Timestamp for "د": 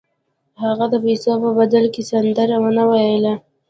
0.89-0.95